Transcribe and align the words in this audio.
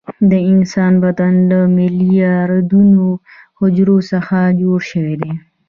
د 0.29 0.33
انسان 0.51 0.93
بدن 1.03 1.33
له 1.51 1.59
میلیارډونو 1.77 3.05
حجرو 3.59 3.97
څخه 4.11 4.37
جوړ 4.61 4.79
شوی 4.91 5.15
دی 5.21 5.33